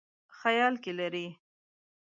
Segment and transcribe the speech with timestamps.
[0.37, 1.27] خیال کې لري.